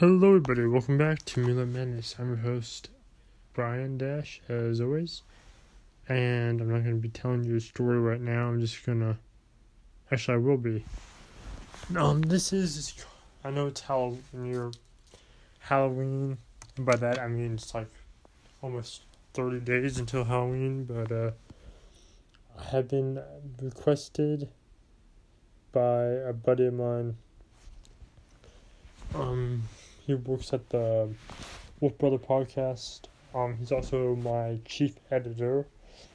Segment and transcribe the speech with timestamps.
[0.00, 0.64] Hello, everybody.
[0.64, 2.14] Welcome back to Mila Madness.
[2.20, 2.88] I'm your host,
[3.52, 5.22] Brian Dash, as always.
[6.08, 8.46] And I'm not going to be telling you a story right now.
[8.46, 9.16] I'm just going to.
[10.12, 10.84] Actually, I will be.
[11.96, 13.04] Um, this is.
[13.42, 14.22] I know it's Halloween.
[14.32, 14.70] Near
[15.58, 16.38] Halloween.
[16.76, 17.90] And by that, I mean it's like
[18.62, 19.02] almost
[19.34, 21.30] 30 days until Halloween, but, uh.
[22.56, 23.20] I have been
[23.60, 24.48] requested
[25.72, 27.16] by a buddy of mine.
[29.12, 29.62] Um,
[30.08, 31.06] he works at the
[31.80, 33.02] Wolf Brother podcast.
[33.34, 35.66] Um, he's also my chief editor.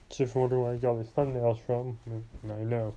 [0.09, 2.00] So if you're wondering where I got these thumbnails from,
[2.44, 2.95] I know.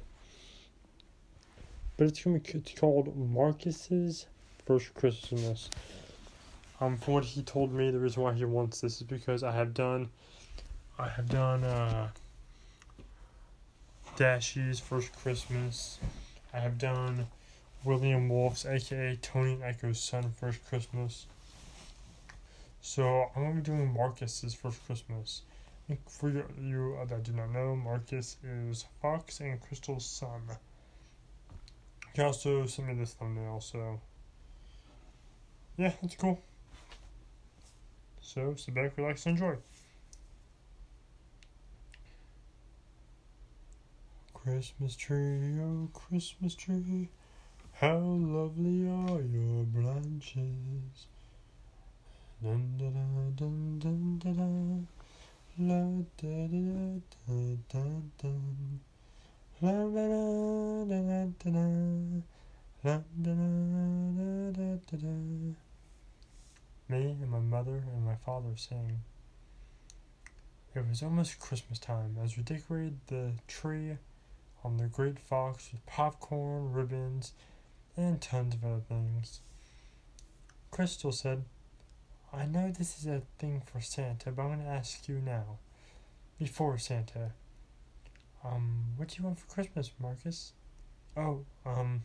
[1.98, 4.26] But it's gonna be, it's called Marcus's
[4.64, 5.68] First Christmas.
[6.80, 9.52] Um, from what he told me, the reason why he wants this is because I
[9.52, 10.08] have done,
[10.98, 12.08] I have done uh,
[14.16, 15.98] First Christmas.
[16.54, 17.26] I have done
[17.84, 21.26] William Wolf's, aka Tony Echo's son, First Christmas.
[22.80, 25.42] So I'm gonna be doing Marcus's First Christmas.
[25.88, 30.42] And for you uh, that do not know, Marcus is Fox and Crystal's son.
[32.14, 34.00] He also sent me this thumbnail, so
[35.76, 36.40] yeah, that's cool.
[38.20, 39.56] So sit back, relax, and enjoy.
[44.32, 47.08] Christmas tree, oh Christmas tree.
[47.78, 51.06] How lovely are your branches.
[52.42, 53.04] Dun da da
[53.36, 54.48] dun dun da da.
[55.58, 55.82] La
[56.16, 57.36] da da da
[57.68, 57.84] da
[58.16, 58.32] da
[59.60, 62.22] La da da da da da.
[62.82, 65.14] La da da da da da.
[66.88, 69.02] Me and my mother and my father sang.
[70.74, 73.98] It was almost Christmas time as we decorated the tree
[74.64, 77.32] on the Great Fox with popcorn, ribbons,
[77.96, 79.40] and tons of other things.
[80.70, 81.44] Crystal said,
[82.32, 85.58] I know this is a thing for Santa, but I'm going to ask you now.
[86.38, 87.32] Before Santa.
[88.44, 90.52] Um, what do you want for Christmas, Marcus?
[91.16, 92.04] Oh, um,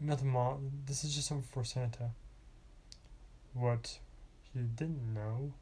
[0.00, 0.70] nothing, Mom.
[0.86, 2.12] This is just something for Santa.
[3.52, 3.98] What
[4.54, 5.52] you didn't know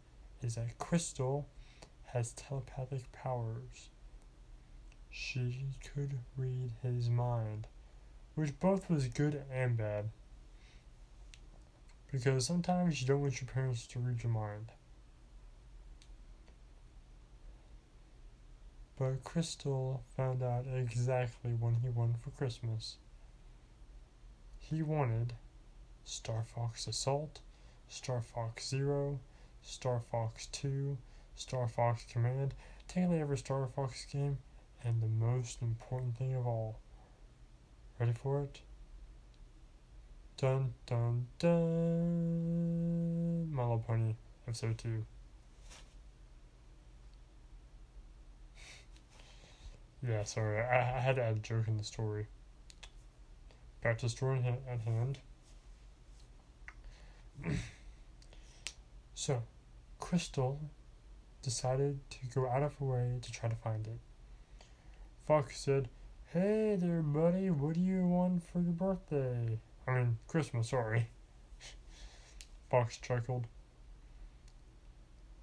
[0.42, 1.48] is that Crystal
[2.04, 3.90] has telepathic powers.
[5.10, 7.66] She could read his mind
[8.36, 10.10] which both was good and bad.
[12.12, 14.70] Because sometimes you don't want your parents to read your mind.
[18.98, 22.96] But Crystal found out exactly what he wanted for Christmas.
[24.58, 25.32] He wanted
[26.04, 27.40] Star Fox Assault,
[27.88, 29.18] Star Fox Zero,
[29.62, 30.96] Star Fox 2,
[31.34, 32.54] Star Fox Command,
[32.86, 34.38] technically every Star Fox game,
[34.84, 36.78] and the most important thing of all,
[37.98, 38.60] Ready for it?
[40.36, 42.66] Dun dun dun.
[43.50, 45.06] My Little Pony, episode 2.
[50.06, 52.26] yeah, sorry, I, I had to add a joke in the story.
[53.82, 55.18] Back to the story at hand.
[59.14, 59.42] so,
[59.98, 60.60] Crystal
[61.42, 63.98] decided to go out of her way to try to find it.
[65.26, 65.88] Fox said,
[66.32, 67.50] Hey there, buddy.
[67.50, 69.60] What do you want for your birthday?
[69.86, 71.08] I mean, Christmas, sorry.
[72.70, 73.46] Fox chuckled.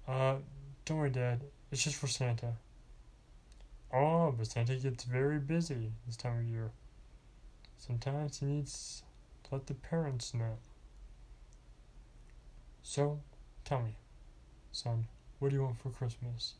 [0.06, 0.36] Uh,
[0.84, 1.40] don't worry, Dad.
[1.72, 2.52] It's just for Santa.
[3.94, 6.70] Oh, but Santa gets very busy this time of year.
[7.78, 9.02] Sometimes he needs
[9.44, 10.58] to let the parents know.
[12.82, 13.20] So,
[13.64, 13.96] tell me,
[14.70, 15.06] son,
[15.38, 16.54] what do you want for Christmas?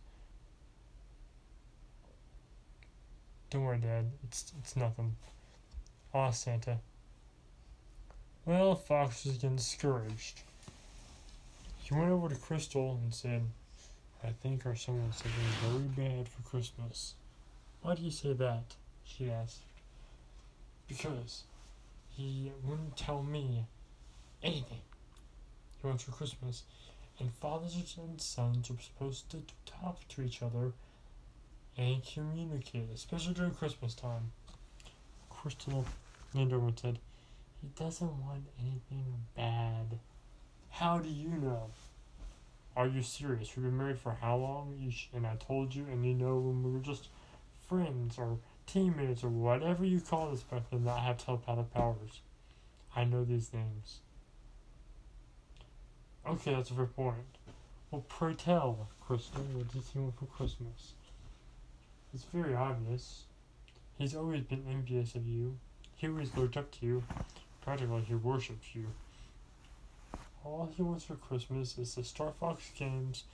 [3.54, 4.10] Don't worry, Dad.
[4.25, 5.15] It's it's nothing.
[6.12, 6.78] Aw, Santa.
[8.44, 10.41] Well, Fox was getting discouraged.
[11.78, 13.43] He went over to Crystal and said,
[14.25, 17.14] I think our son wants something very bad for Christmas.
[17.81, 18.75] Why do you say that?
[19.04, 19.60] she asked.
[20.88, 21.44] Because
[22.10, 23.66] he wouldn't tell me
[24.43, 24.81] anything
[25.81, 26.64] he wants for Christmas,
[27.20, 30.73] and fathers and sons are supposed to talk to each other
[31.76, 34.32] and communicate, especially during Christmas time.
[35.31, 35.85] Crystal
[36.32, 36.99] leaned said,
[37.61, 39.05] He doesn't want anything
[39.37, 39.99] bad.
[40.71, 41.71] How do you know?
[42.76, 43.55] Are you serious?
[43.56, 44.76] We've been married for how long?
[44.79, 47.09] You and I told you, and you know when we were just
[47.69, 52.20] friends or teammates or whatever you call this back then that have telepathic powers.
[52.97, 54.00] I know these names.
[56.27, 57.38] Okay, that's a fair point.
[57.91, 60.94] Well, pray tell, Crystal, what does he want for Christmas?
[62.14, 63.25] It's very obvious.
[63.99, 65.58] He's always been envious of you.
[65.96, 67.02] He always looked up to you.
[67.61, 68.87] Practically, he worships you.
[70.44, 73.25] all he wants for Christmas is the Star Fox games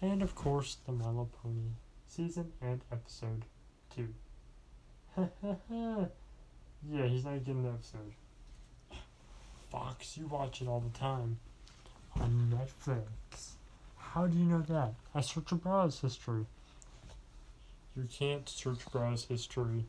[0.00, 1.70] and, of course, the My Little Pony
[2.06, 3.44] season and episode
[3.96, 4.08] 2.
[6.88, 8.14] yeah, he's not getting the episode.
[9.68, 11.38] Fox, you watch it all the time
[12.20, 13.54] on Netflix.
[13.96, 14.94] How do you know that?
[15.12, 16.46] I search your browse history.
[17.98, 19.84] You can't search browse history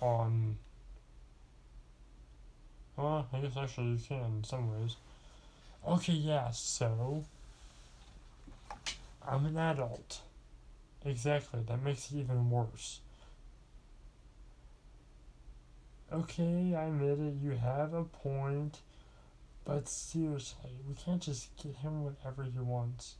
[0.00, 0.58] on.
[2.96, 4.94] Well, I guess actually you can in some ways.
[5.84, 7.24] Okay, yeah, so.
[9.26, 10.20] I'm an adult.
[11.04, 13.00] Exactly, that makes it even worse.
[16.12, 18.78] Okay, I admit it, you have a point.
[19.64, 23.16] But seriously, we can't just get him whatever he wants.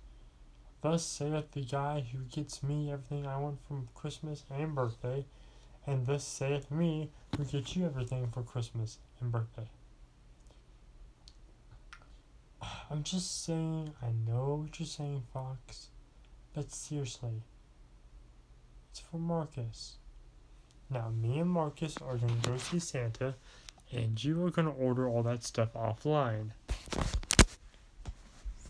[0.81, 5.25] Thus saith the guy who gets me everything I want from Christmas and birthday,
[5.87, 9.69] and thus saith me who gets you everything for Christmas and birthday.
[12.91, 15.89] I'm just saying, I know what you're saying, Fox,
[16.55, 17.43] but seriously,
[18.91, 19.97] it's for Marcus.
[20.91, 23.35] Now, me and Marcus are gonna go see Santa,
[23.93, 26.51] and you are gonna order all that stuff offline.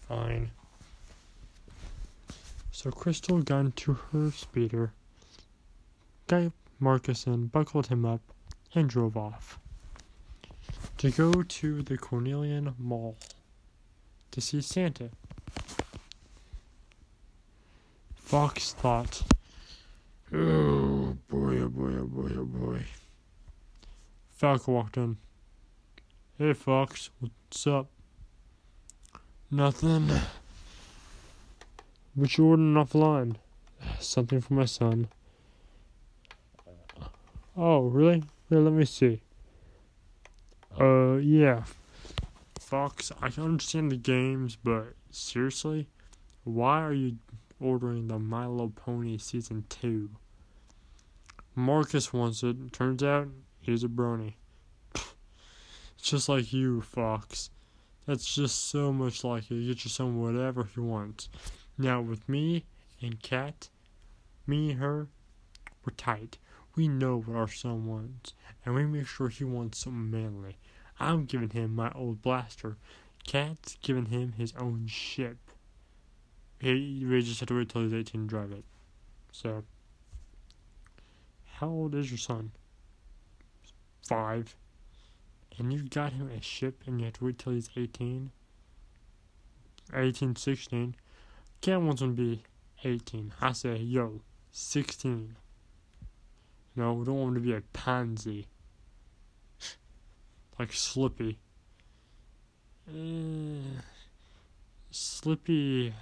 [0.09, 0.53] Fine.
[2.79, 4.93] So Crystal got into her speeder,
[6.29, 8.21] Guy Marcus in, buckled him up,
[8.73, 9.59] and drove off
[10.99, 13.17] to go to the Cornerian Mall
[14.31, 15.11] to see Santa.
[18.15, 19.23] Fox thought,
[20.33, 22.85] oh boy, oh boy, oh boy, oh boy.
[24.31, 25.17] Falco walked in.
[26.39, 27.89] Hey Fox, what's up?
[29.51, 30.13] Nothing.
[32.19, 33.37] What you ordering offline?
[34.01, 35.07] Something for my son.
[37.57, 38.25] Oh, really?
[38.51, 39.23] Yeah, let me see.
[40.81, 41.63] Uh, yeah.
[42.59, 45.87] Fox, I can understand the games, but seriously?
[46.43, 47.19] Why are you
[47.61, 50.11] ordering the My Little Pony Season 2?
[51.55, 52.73] Marcus wants it.
[52.73, 53.29] Turns out
[53.61, 54.35] he's a brony.
[56.03, 57.51] just like you, Fox.
[58.07, 61.29] That's just so much like you get your son whatever he wants.
[61.81, 62.65] Now with me
[63.01, 63.69] and Katt,
[64.47, 65.07] me and her,
[65.85, 66.39] we're tight.
[66.75, 68.35] We know what our son wants,
[68.65, 70.59] and we make sure he wants something manly.
[70.99, 72.77] I'm giving him my old blaster.
[73.25, 75.39] Katt's giving him his own ship.
[76.61, 78.65] He, we just have to wait till he's 18 to drive it.
[79.31, 79.63] So,
[81.55, 82.51] how old is your son?
[84.09, 84.57] Five.
[85.59, 88.31] And you've got him a ship and you have to wait till he's 18?
[89.95, 90.95] 18, 16.
[91.67, 92.43] Wants him to be
[92.85, 93.33] 18.
[93.41, 94.23] I say, yo,
[94.53, 95.37] 16.
[96.77, 98.47] No, we don't want to be a pansy
[100.59, 101.39] like Slippy.
[102.89, 103.81] Uh,
[104.91, 105.93] Slippy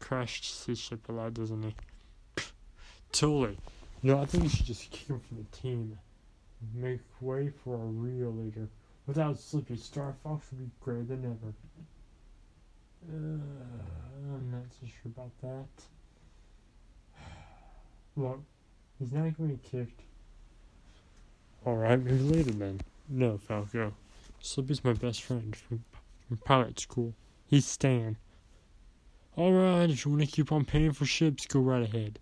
[0.00, 1.74] crashed his ship a lot, doesn't he?
[3.12, 3.58] totally.
[4.02, 5.98] No, I think you should just kick him from the team.
[6.74, 8.68] Make way for a real leader.
[9.06, 11.54] Without Slippy, Star Fox would be greater than ever.
[13.08, 13.40] Uh,
[14.34, 15.68] I'm not so sure about that.
[18.16, 18.40] Look,
[18.98, 20.02] he's not be kicked.
[21.66, 22.80] Alright, maybe later then.
[23.08, 23.92] No, Falco.
[24.40, 25.84] Slippy's my best friend from,
[26.26, 27.14] from pilot school.
[27.46, 28.16] He's Stan.
[29.36, 32.18] Alright, if you want to keep on paying for ships, go right ahead.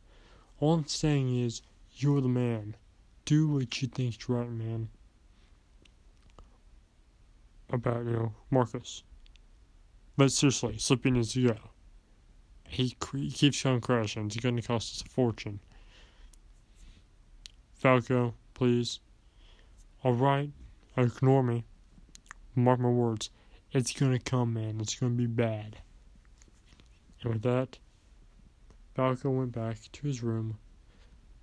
[0.61, 1.63] All I'm saying is,
[1.95, 2.77] you're the man.
[3.25, 4.89] Do what you think's right, man.
[7.71, 9.03] About, you know, Marcus.
[10.17, 11.57] But seriously, Slippy needs to go.
[12.69, 14.27] He, keeps on crashing.
[14.27, 15.61] It's going to cost us a fortune.
[17.75, 19.01] Falco, please.
[20.05, 20.51] Alright,
[20.97, 21.65] Ignore me.
[22.55, 23.31] Mark my words.
[23.71, 24.81] It's gonna come, man.
[24.81, 25.77] It's gonna be bad.
[27.23, 27.79] And with that,
[28.95, 30.59] Falco went back to his room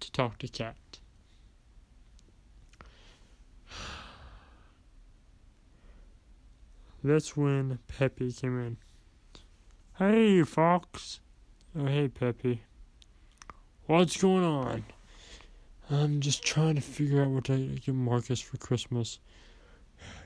[0.02, 0.76] to talk to Katt.
[7.04, 8.78] That's when Peppy came in.
[9.98, 11.20] Hey, Fox.
[11.78, 12.62] Oh, hey, Peppy.
[13.86, 14.86] What's going on?
[15.90, 19.20] I'm just trying to figure out what to get Marcus for Christmas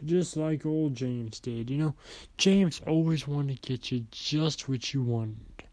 [0.05, 1.69] just like old James did.
[1.69, 1.95] You know,
[2.37, 5.63] James always wanted to get you just what you wanted.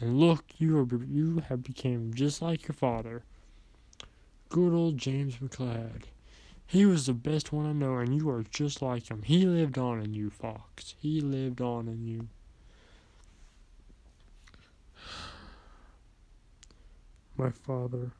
[0.00, 3.22] And look, you are you have become just like your father.
[4.48, 6.04] Good old James McCloud.
[6.74, 9.22] He was the best one I know, and you are just like him.
[9.22, 10.96] He lived on in you, Fox.
[10.98, 12.26] He lived on in you.
[17.36, 18.10] My father.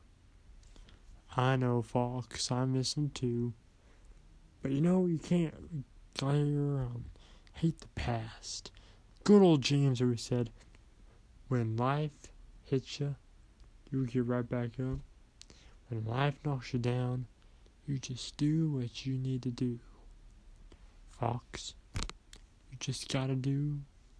[1.35, 2.49] I know, Fox.
[2.49, 3.51] I miss him too.
[4.61, 5.83] But you know, you can't
[6.17, 7.03] glare um,
[7.55, 8.71] hate the past.
[9.25, 10.49] Good old James always said,
[11.49, 12.31] when life
[12.63, 13.17] hits you,
[13.91, 14.99] you get right back up.
[15.89, 17.27] When life knocks you down,
[17.87, 19.79] you just do what you need to do.
[21.19, 21.73] Fox,
[22.71, 23.79] you just gotta do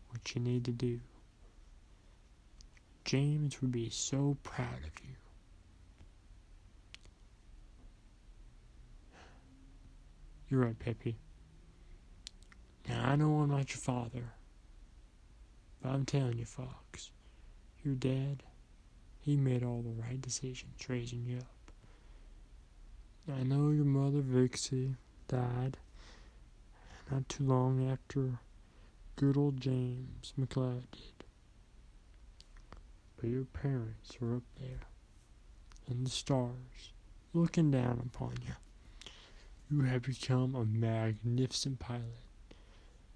[0.10, 1.00] what you need to do.
[3.04, 5.16] James would be so proud of you.
[10.50, 11.18] You're right, Peppy.
[12.88, 14.34] Now, I know I'm not your father,
[15.82, 17.12] but I'm telling you, Fox,
[17.84, 18.44] your dad,
[19.20, 21.55] he made all the right decisions raising you up.
[23.28, 24.96] I know your mother, Vixy,
[25.28, 25.78] died
[27.12, 28.40] not too long after
[29.16, 31.24] good old James McCloud did.
[33.18, 34.82] But your parents are up there
[35.88, 36.92] in the stars
[37.34, 38.54] looking down upon you.
[39.72, 42.04] You have become a magnificent pilot.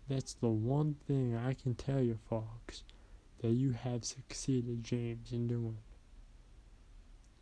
[0.08, 2.84] That's the one thing I can tell you, Fox,
[3.42, 5.78] that you have succeeded, James, in doing.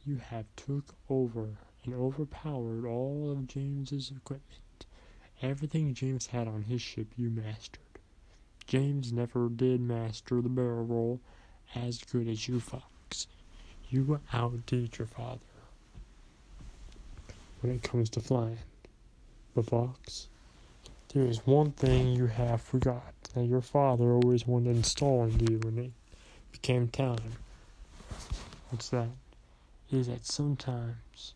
[0.06, 4.86] You have took over and overpowered all of James's equipment.
[5.42, 7.82] Everything James had on his ship you mastered.
[8.66, 11.22] James never did master the barrel roll
[11.76, 13.28] as good as you, Fox.
[13.90, 15.40] You outdid your father
[17.62, 18.60] when it comes to flying.
[19.56, 20.28] But Fox,
[21.14, 25.54] there is one thing you have forgot that your father always wanted to install into
[25.54, 25.92] you when it
[26.52, 27.34] became time.
[28.70, 29.10] What's that?
[29.92, 31.34] Is that sometimes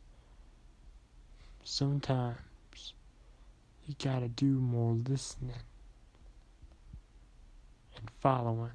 [1.64, 2.94] sometimes
[3.86, 5.56] you gotta do more listening
[7.96, 8.72] and following.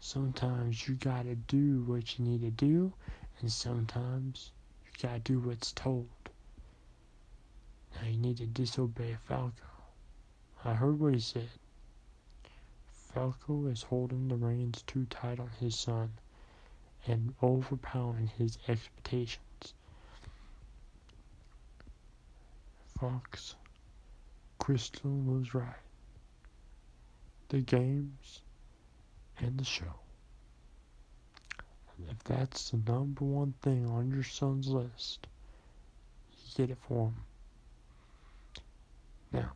[0.00, 2.92] Sometimes you gotta do what you need to do,
[3.40, 4.52] and sometimes
[4.84, 6.08] you gotta do what's told.
[7.94, 9.52] Now you need to disobey Falco.
[10.64, 11.48] I heard what he said.
[12.92, 16.12] Falco is holding the reins too tight on his son
[17.06, 19.47] and overpowering his expectations.
[23.00, 23.54] Fox,
[24.58, 25.66] Crystal was right.
[27.48, 28.40] The games
[29.38, 30.00] and the show.
[32.10, 35.26] If that's the number one thing on your son's list,
[36.32, 37.14] you get it for him.
[39.32, 39.52] Now,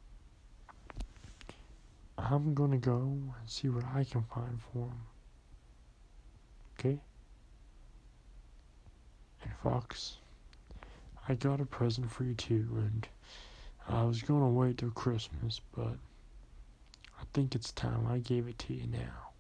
[2.19, 5.01] I'm gonna go and see what I can find for him.
[6.79, 7.01] Okay?
[9.43, 10.19] And Fox,
[11.29, 13.09] I got a present for you too, and
[13.89, 15.97] I was gonna wait till Christmas, but
[17.21, 19.31] I think it's time I gave it to you now.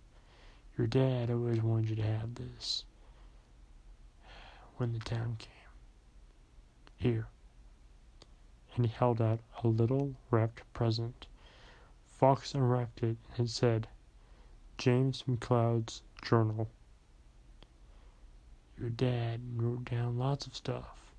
[0.76, 2.84] Your dad always wanted you to have this
[4.76, 5.48] when the time came.
[6.96, 7.26] Here.
[8.74, 11.26] And he held out a little wrapped present.
[12.06, 13.88] Fox unwrapped it and it said,
[14.78, 16.68] James McCloud's Journal.
[18.78, 21.12] Your dad wrote down lots of stuff.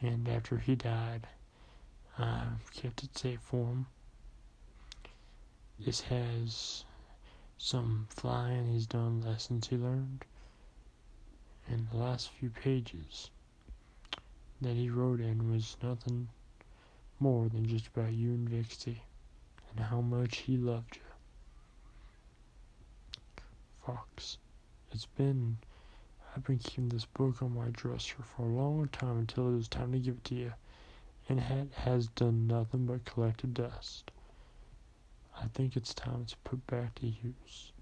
[0.00, 1.26] And after he died,
[2.20, 3.86] I kept it safe for him.
[5.78, 6.84] This has
[7.58, 10.24] some flying he's done, lessons he learned,
[11.68, 13.30] and the last few pages
[14.60, 16.28] that he wrote in was nothing
[17.20, 18.98] more than just about you and Vixy
[19.70, 21.02] and how much he loved you.
[23.86, 24.38] Fox,
[24.90, 25.58] it's been
[26.34, 29.68] I've been keeping this book on my dresser for a long time until it was
[29.68, 30.52] time to give it to you
[31.28, 34.10] and it has done nothing but collected dust.
[35.36, 37.72] I think it's time to put back to use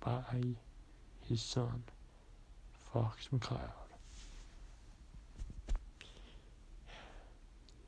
[0.00, 0.22] by
[1.28, 1.82] his son,
[2.92, 3.70] Fox McCloud.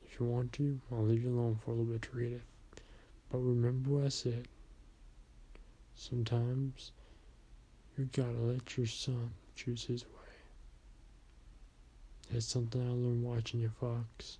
[0.05, 2.43] If you want to, I'll leave you alone for a little bit to read it.
[3.31, 4.47] But remember what I said.
[5.95, 6.91] Sometimes
[7.97, 10.09] you gotta let your son choose his way.
[12.31, 14.37] That's something I learned watching you, Fox.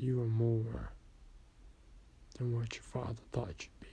[0.00, 0.92] You are more
[2.38, 3.88] than what your father thought you'd be.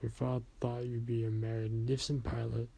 [0.00, 2.68] Your father thought you'd be a magnificent pilot,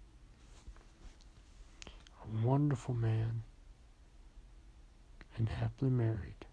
[1.86, 3.44] a wonderful man,
[5.36, 6.46] and happily married.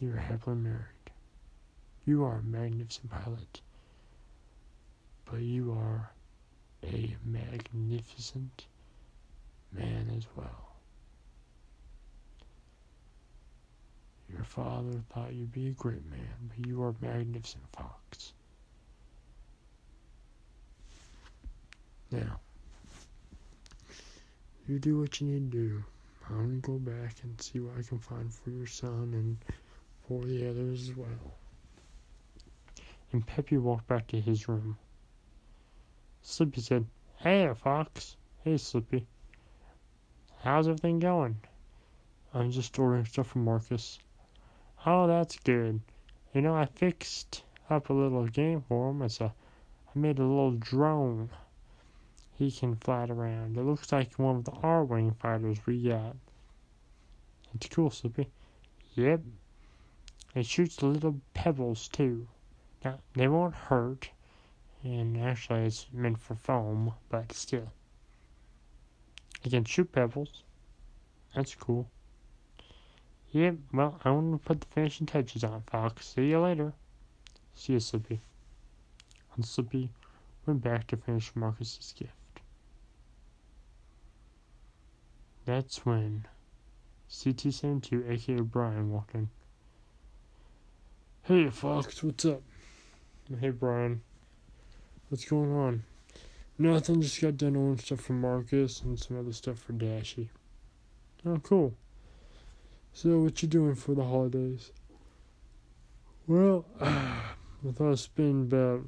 [0.00, 1.12] You're happily married.
[2.04, 3.60] You are a magnificent pilot,
[5.26, 6.10] but you are
[6.82, 8.66] a magnificent
[9.72, 10.72] man as well.
[14.32, 18.32] Your father thought you'd be a great man, but you are a magnificent fox.
[22.10, 22.40] Now,
[24.68, 25.84] you do what you need to do.
[26.28, 29.36] I'm gonna go back and see what I can find for your son and
[30.06, 31.36] for the others as well.
[33.12, 34.78] And Peppy walked back to his room.
[36.22, 36.86] Slippy said,
[37.16, 38.16] Hey, Fox.
[38.44, 39.06] Hey, Slippy.
[40.42, 41.36] How's everything going?
[42.34, 44.00] I'm just ordering stuff from Marcus.
[44.84, 45.80] Oh, that's good.
[46.34, 49.02] You know, I fixed up a little game for him.
[49.02, 51.30] It's a, I made a little drone.
[52.36, 53.56] He can fly it around.
[53.56, 56.16] It looks like one of the Arwing fighters we got.
[57.54, 58.28] It's cool, Slippy.
[58.96, 59.20] Yep.
[60.34, 62.26] It shoots little pebbles too.
[62.84, 64.10] Now, they won't hurt,
[64.82, 67.70] and actually it's meant for foam, but still.
[69.44, 70.42] It can shoot pebbles.
[71.34, 71.88] That's cool.
[73.32, 76.06] Yep, well, I want to put the finishing touches on, Fox.
[76.06, 76.74] See you later.
[77.54, 78.20] See you, Slippy.
[79.34, 79.88] And Slippy
[80.44, 82.12] went back to finish Marcus's gift.
[85.44, 86.26] That's when
[87.10, 89.28] CT72, aka Brian, walked in.
[91.22, 92.42] Hey, Fox, what's up?
[93.40, 94.02] Hey, Brian.
[95.08, 95.84] What's going on?
[96.58, 100.28] Nothing, just got done ordering stuff for Marcus and some other stuff for Dashy.
[101.24, 101.74] Oh, cool.
[102.92, 104.70] So, what you doing for the holidays?
[106.26, 108.84] Well, I thought I'd spend about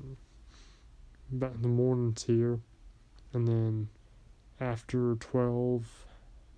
[1.33, 2.61] about the mornings here,
[3.33, 3.89] and then
[4.61, 6.07] after twelve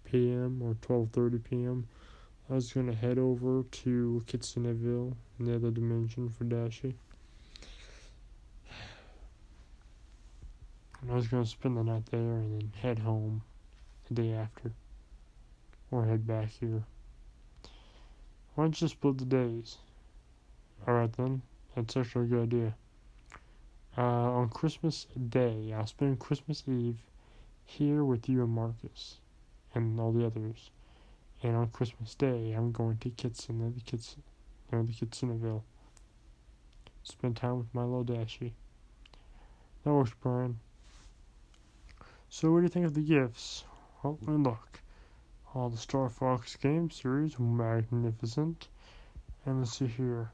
[0.05, 0.61] p.m.
[0.63, 1.87] or twelve thirty p.m.,
[2.51, 6.97] I was gonna head over to Kitsoneville, the other dimension for Dashy.
[11.07, 13.43] And I was gonna spend the night there and then head home
[14.09, 14.73] the day after,
[15.93, 16.83] or head back here.
[18.57, 19.77] Why don't you split the days?
[20.87, 21.43] Alright then,
[21.77, 22.75] that's actually a good idea.
[23.97, 26.99] Uh, on Christmas Day, I'll spend Christmas Eve
[27.65, 29.19] here with you and Marcus
[29.77, 30.71] and all the others.
[31.41, 34.25] And on Christmas Day, I'm going to Kitson, the Kitson,
[34.73, 35.63] no, the Kitsonville.
[37.05, 38.55] Spend time with my little Dashy.
[39.85, 40.59] That works, Brian.
[42.39, 43.65] So, what do you think of the gifts?
[44.03, 44.83] Well, and look.
[45.55, 48.69] All the Star Fox game series, magnificent.
[49.47, 50.33] And let's see here.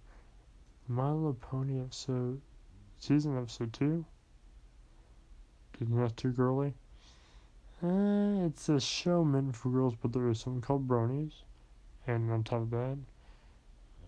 [0.88, 2.40] My Little Pony episode,
[2.98, 4.04] season episode 2.
[5.80, 6.74] Isn't that too girly?
[7.80, 11.44] Uh, it's a show meant for girls, but there is something called Bronies.
[12.08, 12.98] And on top of that,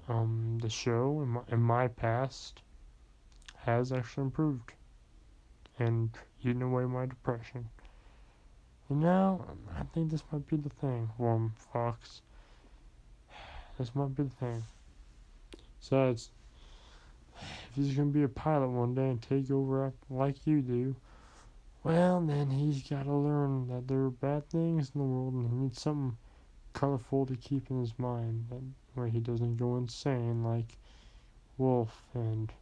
[0.09, 2.61] um, the show in my, in my past
[3.59, 4.73] has actually improved
[5.79, 6.11] and
[6.43, 7.69] eaten away my depression.
[8.91, 9.45] And now,
[9.79, 12.21] I think this might be the thing, Warm Fox.
[13.79, 14.63] This might be the thing.
[15.81, 16.31] Besides,
[17.41, 20.95] if he's gonna be a pilot one day and take over like you do,
[21.83, 25.57] well, then he's gotta learn that there are bad things in the world and he
[25.57, 26.17] needs something
[26.75, 28.47] colorful to keep in his mind.
[28.51, 30.77] That way he doesn't go insane like
[31.57, 32.53] Wolf and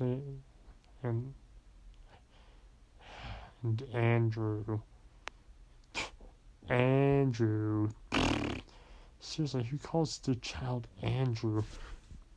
[0.00, 1.34] and
[3.62, 4.80] and Andrew.
[6.68, 7.90] Andrew.
[9.20, 11.62] Seriously, who calls the child Andrew?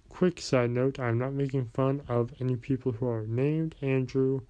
[0.10, 4.42] Quick side note, I'm not making fun of any people who are named Andrew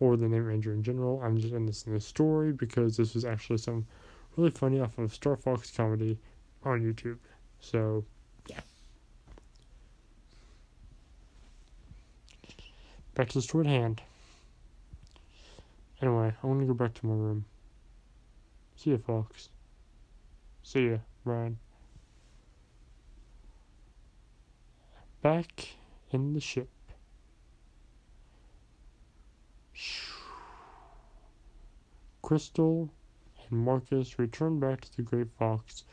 [0.00, 1.20] or the name Andrew in general.
[1.22, 3.86] I'm just in this in the story because this was actually some
[4.36, 6.18] really funny off of Star Fox comedy
[6.64, 7.18] on YouTube.
[7.60, 8.04] So,
[8.48, 8.60] yeah.
[13.14, 14.02] Back to the story at hand.
[16.02, 17.44] Anyway, I want to go back to my room.
[18.84, 19.48] See ya, Fox.
[20.62, 21.58] See ya, Brian.
[25.22, 25.68] Back
[26.10, 26.68] in the ship.
[32.20, 32.90] Crystal
[33.48, 35.84] and Marcus returned back to the Great Fox,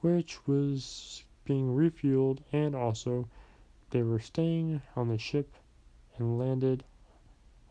[0.00, 3.28] which was being refueled, and also
[3.90, 5.52] they were staying on the ship
[6.16, 6.84] and landed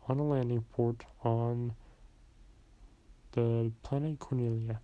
[0.06, 1.74] on a landing port on
[3.32, 4.78] the planet Corneria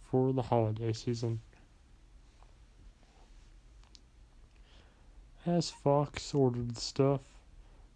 [0.00, 1.40] for the holiday season.
[5.46, 7.20] As Fox ordered the stuff,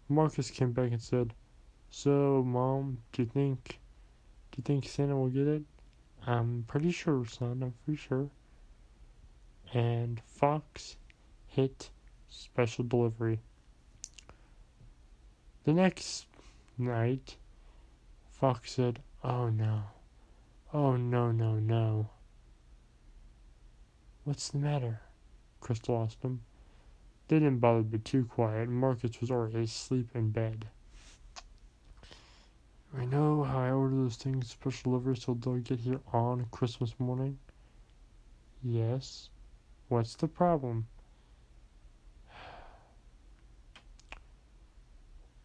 [0.07, 1.33] Marcus came back and said,
[1.89, 3.79] "So, Mom, do you think,
[4.51, 5.63] do you think Santa will get it?"
[6.27, 7.63] "I'm pretty sure, son.
[7.63, 8.29] I'm pretty sure."
[9.73, 10.97] And Fox
[11.47, 11.89] hit
[12.29, 13.39] special delivery.
[15.63, 16.27] The next
[16.77, 17.37] night,
[18.29, 19.83] Fox said, Oh no.
[20.73, 22.09] Oh no, no, no.
[24.23, 25.01] What's the matter?
[25.59, 26.41] Crystal asked him.
[27.27, 28.69] They didn't bother to be too quiet.
[28.69, 30.67] Marcus was already asleep in bed.
[32.97, 36.95] I know how I order those things special delivery so they'll get here on Christmas
[36.97, 37.37] morning.
[38.63, 39.29] Yes.
[39.89, 40.87] What's the problem?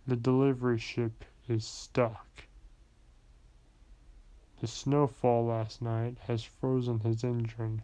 [0.07, 2.27] The delivery ship is stuck.
[4.65, 7.83] The snowfall last night has frozen his engine.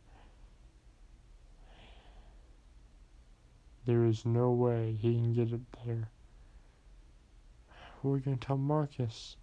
[3.84, 6.08] There is no way he can get it there.
[8.00, 9.36] Who are we going to tell Marcus?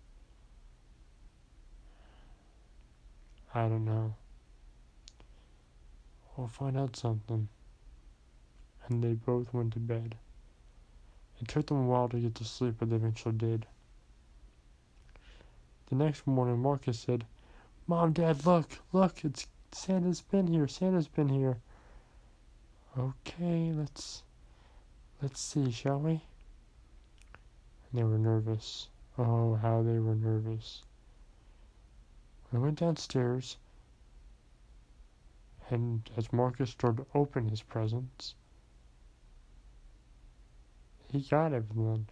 [3.54, 4.16] I don't know.
[6.36, 7.50] We'll find out something.
[8.88, 10.16] And they both went to bed.
[11.40, 13.68] It took them a while to get to sleep, but they eventually did.
[15.90, 17.26] The next morning, Marcus said,
[17.88, 21.60] Mom, Dad, look, look, it's Santa's been here, Santa's been here.
[22.98, 24.24] Okay, let's,
[25.22, 26.12] let's see, shall we?
[26.12, 26.22] And
[27.94, 28.90] they were nervous.
[29.18, 30.84] Oh, how they were nervous.
[32.54, 33.56] I went downstairs,
[35.70, 38.36] and as Marcus started to open his presents,
[41.12, 42.08] he got everything.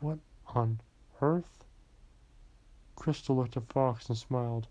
[0.00, 0.18] What
[0.54, 0.80] on
[1.22, 1.64] earth?
[2.98, 4.66] Crystal looked at Fox and smiled.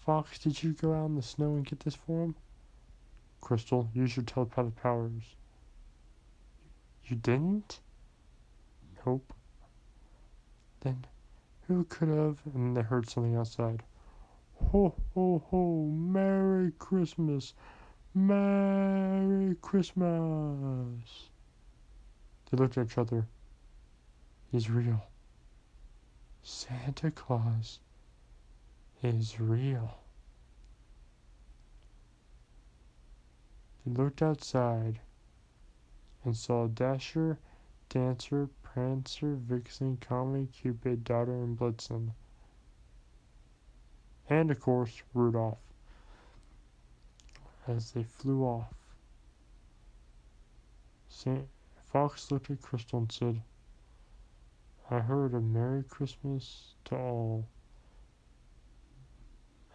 [0.00, 2.34] Fox, did you go out in the snow and get this for him?
[3.40, 5.36] Crystal, use your telepathic powers.
[7.04, 7.78] You didn't?
[9.06, 9.32] Nope.
[10.80, 11.06] Then
[11.68, 12.40] who could have?
[12.52, 13.84] And they heard something outside.
[14.72, 17.54] Ho, ho, ho, Merry Christmas!
[18.12, 21.30] Merry Christmas!
[22.50, 23.28] They looked at each other.
[24.50, 25.06] He's real.
[26.46, 27.80] Santa Claus
[29.02, 29.96] is real.
[33.86, 35.00] They looked outside
[36.22, 37.38] and saw Dasher,
[37.88, 42.12] Dancer, Prancer, Vixen, Comet, Cupid, Daughter, and Blitzen.
[44.28, 45.58] And of course, Rudolph.
[47.66, 48.74] As they flew off.
[51.08, 51.48] Saint
[51.84, 53.40] Fox looked at Crystal and said,
[54.90, 57.48] I heard a Merry Christmas to all,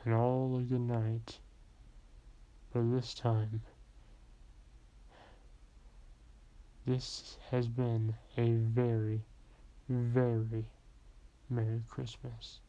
[0.06, 1.40] and all a good night,
[2.72, 3.62] but this time,
[6.86, 9.22] this has been a very,
[9.90, 10.66] very
[11.50, 12.60] Merry Christmas.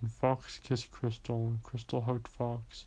[0.00, 2.86] And Fox kissed Crystal, and Crystal hugged Fox.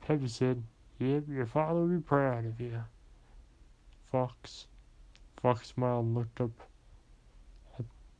[0.00, 0.62] Peppy said,
[1.00, 2.84] Yep, your father will be proud of you.
[4.12, 4.66] Fox.
[5.44, 6.52] Fox smiled and looked up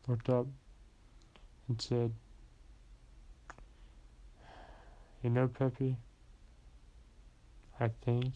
[0.06, 0.46] looked up
[1.66, 2.12] and said,
[5.22, 5.96] You know, Peppy,
[7.80, 8.34] I think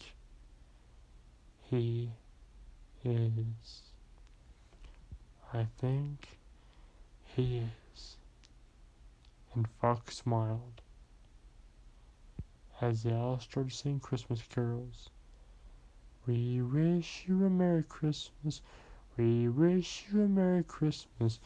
[1.65, 2.13] he
[3.05, 3.83] is.
[5.53, 6.39] I think
[7.37, 8.17] he is.
[9.55, 10.81] And Fox smiled
[12.81, 15.11] as they all started singing Christmas carols.
[16.29, 18.61] We wish you a Merry Christmas.
[19.17, 21.41] We wish you a Merry Christmas.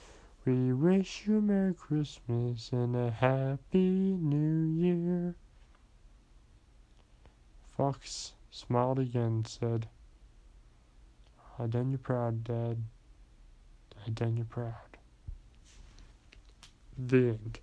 [0.45, 5.37] We wish you a Merry Christmas and a Happy New Year.
[7.77, 9.87] Fox smiled again and said,
[11.61, 12.79] I done you proud, Dad.
[14.05, 14.75] I done you proud.
[16.99, 17.61] The end.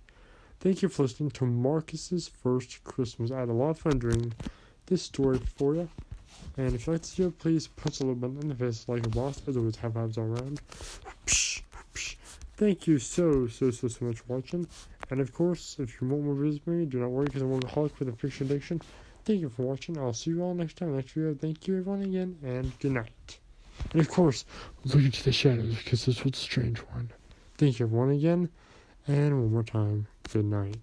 [0.58, 3.30] Thank you for listening to Marcus's First Christmas.
[3.30, 4.32] I had a lot of fun doing
[4.86, 5.90] this story for you.
[6.56, 9.06] And if you like this video, please punch a little button in the face like
[9.06, 9.40] a boss.
[9.46, 10.60] As always, have vibes all around.
[12.56, 14.66] Thank you so, so, so, so much for watching.
[15.10, 17.52] And of course, if you want more videos from me, do not worry because I'm
[17.52, 18.82] a workaholic with a fiction addiction.
[19.24, 19.98] Thank you for watching.
[19.98, 20.94] I'll see you all next time.
[20.94, 21.34] Next video.
[21.34, 23.38] Thank you everyone again, and good night.
[23.92, 24.44] And of course,
[24.84, 27.10] look into the shadows because this was a strange one.
[27.58, 28.50] Thank you everyone again.
[29.08, 30.76] And one more time, good night.